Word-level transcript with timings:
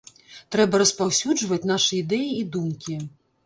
Трэба 0.55 0.79
распаўсюджваць 0.83 1.61
нашы 1.75 1.95
ідэі 2.03 2.29
і 2.41 2.43
думкі. 2.57 3.01